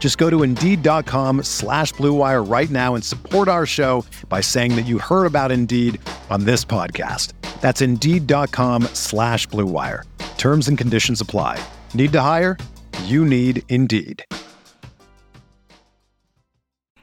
Just 0.00 0.16
go 0.16 0.28
to 0.30 0.42
Indeed.com 0.42 1.44
slash 1.44 1.92
BlueWire 1.94 2.50
right 2.50 2.70
now 2.70 2.96
and 2.96 3.04
support 3.04 3.46
our 3.46 3.66
show 3.66 4.04
by 4.28 4.40
saying 4.40 4.74
that 4.74 4.86
you 4.86 4.98
heard 4.98 5.26
about 5.26 5.52
Indeed 5.52 6.00
on 6.30 6.44
this 6.44 6.64
podcast. 6.64 7.34
That's 7.60 7.82
Indeed.com 7.82 8.84
slash 8.94 9.46
BlueWire. 9.48 10.04
Terms 10.38 10.68
and 10.68 10.78
conditions 10.78 11.20
apply. 11.20 11.62
Need 11.92 12.12
to 12.12 12.20
hire? 12.22 12.56
You 13.04 13.26
need 13.26 13.62
Indeed. 13.68 14.24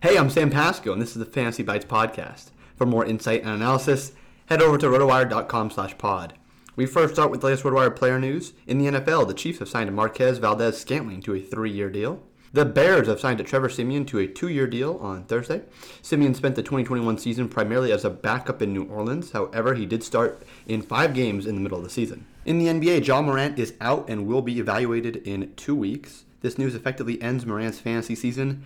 Hey, 0.01 0.17
I'm 0.17 0.29
Sam 0.29 0.49
Pasco, 0.49 0.91
and 0.91 1.01
this 1.01 1.11
is 1.11 1.17
the 1.17 1.25
Fantasy 1.25 1.63
Bites 1.63 1.85
podcast. 1.85 2.51
For 2.75 2.85
more 2.85 3.05
insight 3.05 3.41
and 3.41 3.49
analysis, 3.49 4.13
head 4.47 4.61
over 4.61 4.77
to 4.77 4.87
rotowire.com 4.87 5.69
slash 5.71 5.97
pod. 5.97 6.33
We 6.75 6.85
first 6.85 7.15
start 7.15 7.31
with 7.31 7.41
the 7.41 7.47
latest 7.47 7.63
RotoWire 7.63 7.95
player 7.95 8.19
news. 8.19 8.53
In 8.67 8.77
the 8.77 8.85
NFL, 8.91 9.27
the 9.27 9.33
Chiefs 9.33 9.59
have 9.59 9.69
signed 9.69 9.93
Marquez 9.95 10.37
Valdes 10.37 10.77
Scantling 10.77 11.21
to 11.23 11.33
a 11.33 11.41
three-year 11.41 11.89
deal. 11.89 12.21
The 12.53 12.63
Bears 12.63 13.07
have 13.07 13.19
signed 13.19 13.45
Trevor 13.45 13.67
Siemian 13.67 14.05
to 14.05 14.19
a 14.19 14.27
two-year 14.27 14.67
deal 14.67 14.97
on 15.01 15.25
Thursday. 15.25 15.63
Siemian 16.01 16.33
spent 16.33 16.55
the 16.55 16.63
2021 16.63 17.17
season 17.17 17.49
primarily 17.49 17.91
as 17.91 18.05
a 18.05 18.09
backup 18.09 18.61
in 18.61 18.71
New 18.71 18.85
Orleans. 18.85 19.31
However, 19.31 19.73
he 19.73 19.85
did 19.85 20.01
start 20.01 20.43
in 20.65 20.81
five 20.81 21.13
games 21.13 21.45
in 21.45 21.55
the 21.55 21.61
middle 21.61 21.77
of 21.77 21.83
the 21.83 21.89
season. 21.89 22.25
In 22.45 22.57
the 22.57 22.67
NBA, 22.67 23.03
John 23.03 23.25
Morant 23.25 23.59
is 23.59 23.73
out 23.81 24.09
and 24.09 24.25
will 24.25 24.41
be 24.41 24.59
evaluated 24.59 25.17
in 25.17 25.53
two 25.57 25.75
weeks. 25.75 26.23
This 26.41 26.57
news 26.57 26.73
effectively 26.73 27.21
ends 27.21 27.45
Morant's 27.45 27.79
fantasy 27.79 28.15
season. 28.15 28.63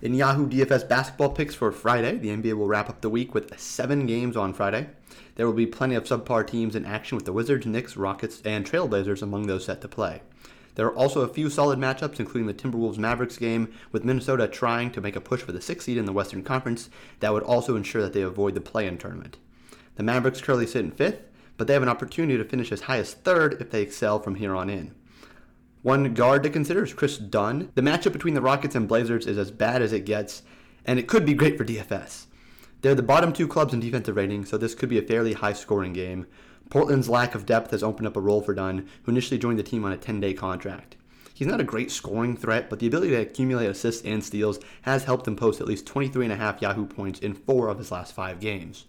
In 0.00 0.14
Yahoo 0.14 0.48
DFS 0.48 0.88
basketball 0.88 1.30
picks 1.30 1.54
for 1.54 1.70
Friday, 1.70 2.16
the 2.16 2.30
NBA 2.30 2.54
will 2.54 2.66
wrap 2.66 2.88
up 2.90 3.02
the 3.02 3.08
week 3.08 3.34
with 3.34 3.56
seven 3.60 4.04
games 4.04 4.36
on 4.36 4.52
Friday. 4.52 4.88
There 5.36 5.46
will 5.46 5.52
be 5.52 5.66
plenty 5.66 5.94
of 5.94 6.04
subpar 6.04 6.44
teams 6.44 6.74
in 6.74 6.84
action 6.84 7.14
with 7.14 7.24
the 7.24 7.32
Wizards, 7.32 7.66
Knicks, 7.66 7.96
Rockets, 7.96 8.42
and 8.44 8.66
Trailblazers 8.66 9.22
among 9.22 9.46
those 9.46 9.64
set 9.64 9.80
to 9.82 9.88
play. 9.88 10.22
There 10.74 10.86
are 10.86 10.96
also 10.96 11.20
a 11.20 11.28
few 11.28 11.50
solid 11.50 11.78
matchups, 11.78 12.18
including 12.18 12.46
the 12.46 12.54
Timberwolves 12.54 12.98
Mavericks 12.98 13.36
game, 13.36 13.72
with 13.90 14.04
Minnesota 14.04 14.48
trying 14.48 14.90
to 14.92 15.00
make 15.00 15.16
a 15.16 15.20
push 15.20 15.42
for 15.42 15.52
the 15.52 15.60
sixth 15.60 15.86
seed 15.86 15.98
in 15.98 16.06
the 16.06 16.12
Western 16.12 16.42
Conference 16.42 16.88
that 17.20 17.32
would 17.32 17.42
also 17.42 17.76
ensure 17.76 18.02
that 18.02 18.12
they 18.12 18.22
avoid 18.22 18.54
the 18.54 18.60
play 18.60 18.86
in 18.86 18.96
tournament. 18.96 19.36
The 19.96 20.02
Mavericks 20.02 20.40
currently 20.40 20.66
sit 20.66 20.84
in 20.84 20.90
fifth, 20.90 21.20
but 21.56 21.66
they 21.66 21.74
have 21.74 21.82
an 21.82 21.88
opportunity 21.88 22.38
to 22.38 22.44
finish 22.44 22.72
as 22.72 22.82
high 22.82 22.98
as 22.98 23.12
third 23.12 23.60
if 23.60 23.70
they 23.70 23.82
excel 23.82 24.18
from 24.18 24.36
here 24.36 24.54
on 24.54 24.70
in. 24.70 24.94
One 25.82 26.14
guard 26.14 26.42
to 26.44 26.50
consider 26.50 26.84
is 26.84 26.94
Kris 26.94 27.18
Dunn. 27.18 27.70
The 27.74 27.82
matchup 27.82 28.12
between 28.12 28.34
the 28.34 28.40
Rockets 28.40 28.74
and 28.74 28.88
Blazers 28.88 29.26
is 29.26 29.36
as 29.36 29.50
bad 29.50 29.82
as 29.82 29.92
it 29.92 30.06
gets, 30.06 30.42
and 30.84 30.98
it 30.98 31.08
could 31.08 31.26
be 31.26 31.34
great 31.34 31.58
for 31.58 31.64
DFS. 31.64 32.26
They're 32.80 32.94
the 32.94 33.02
bottom 33.02 33.32
two 33.32 33.46
clubs 33.46 33.74
in 33.74 33.80
defensive 33.80 34.16
rating, 34.16 34.44
so 34.44 34.56
this 34.56 34.74
could 34.74 34.88
be 34.88 34.98
a 34.98 35.02
fairly 35.02 35.34
high 35.34 35.52
scoring 35.52 35.92
game. 35.92 36.26
Portland's 36.72 37.10
lack 37.10 37.34
of 37.34 37.44
depth 37.44 37.70
has 37.72 37.82
opened 37.82 38.06
up 38.06 38.16
a 38.16 38.20
role 38.20 38.40
for 38.40 38.54
Dunn, 38.54 38.88
who 39.02 39.12
initially 39.12 39.36
joined 39.36 39.58
the 39.58 39.62
team 39.62 39.84
on 39.84 39.92
a 39.92 39.96
10 39.98 40.20
day 40.20 40.32
contract. 40.32 40.96
He's 41.34 41.46
not 41.46 41.60
a 41.60 41.64
great 41.64 41.90
scoring 41.90 42.34
threat, 42.34 42.70
but 42.70 42.78
the 42.78 42.86
ability 42.86 43.10
to 43.10 43.20
accumulate 43.20 43.66
assists 43.66 44.02
and 44.06 44.24
steals 44.24 44.58
has 44.80 45.04
helped 45.04 45.28
him 45.28 45.36
post 45.36 45.60
at 45.60 45.66
least 45.66 45.84
23.5 45.84 46.62
Yahoo 46.62 46.86
points 46.86 47.20
in 47.20 47.34
four 47.34 47.68
of 47.68 47.76
his 47.76 47.92
last 47.92 48.14
five 48.14 48.40
games. 48.40 48.86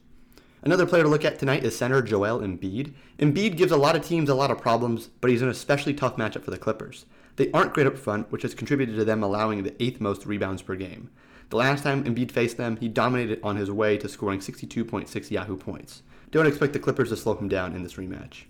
Another 0.62 0.86
player 0.86 1.04
to 1.04 1.10
look 1.10 1.26
at 1.26 1.38
tonight 1.38 1.66
is 1.66 1.76
center 1.76 2.02
Joel 2.02 2.40
Embiid. 2.40 2.94
Embiid 3.20 3.58
gives 3.58 3.74
a 3.74 3.76
lot 3.76 3.98
of 3.98 4.06
teams 4.06 4.30
a 4.30 4.36
lot 4.36 4.50
of 4.50 4.62
problems, 4.62 5.10
but 5.20 5.30
he's 5.30 5.42
an 5.42 5.50
especially 5.50 5.94
tough 5.94 6.16
matchup 6.16 6.46
for 6.46 6.52
the 6.52 6.58
Clippers. 6.58 7.06
They 7.36 7.52
aren't 7.52 7.74
great 7.74 7.88
up 7.88 7.98
front, 7.98 8.32
which 8.32 8.44
has 8.44 8.54
contributed 8.54 8.96
to 8.96 9.06
them 9.06 9.24
allowing 9.24 9.64
the 9.64 9.82
eighth 9.82 10.00
most 10.00 10.26
rebounds 10.26 10.62
per 10.62 10.76
game. 10.76 11.10
The 11.50 11.58
last 11.58 11.84
time 11.84 12.04
Embiid 12.04 12.32
faced 12.32 12.58
them, 12.58 12.78
he 12.78 12.88
dominated 12.88 13.40
on 13.44 13.56
his 13.56 13.70
way 13.70 13.98
to 13.98 14.10
scoring 14.10 14.40
62.6 14.40 15.32
Yahoo 15.32 15.58
points. 15.58 16.04
Don't 16.32 16.48
expect 16.48 16.74
the 16.74 16.80
Clippers 16.80 17.10
to 17.10 17.18
slow 17.18 17.36
him 17.36 17.48
down 17.48 17.76
in 17.76 17.84
this 17.84 17.94
rematch. 17.94 18.44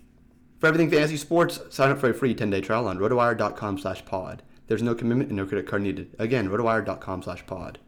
For 0.58 0.68
everything 0.68 0.90
fantasy 0.90 1.16
sports, 1.18 1.60
sign 1.68 1.90
up 1.90 1.98
for 1.98 2.08
a 2.08 2.14
free 2.14 2.34
10-day 2.34 2.62
trial 2.62 2.88
on 2.88 2.98
rotowire.com 2.98 3.78
slash 3.78 4.04
pod. 4.06 4.42
There's 4.66 4.82
no 4.82 4.94
commitment 4.94 5.28
and 5.28 5.36
no 5.36 5.44
credit 5.44 5.66
card 5.66 5.82
needed. 5.82 6.14
Again, 6.18 6.48
rotowire.com 6.48 7.22
slash 7.22 7.44
pod. 7.46 7.78